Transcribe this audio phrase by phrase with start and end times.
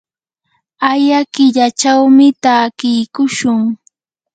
[0.91, 3.59] aya killachawmi takiykushun.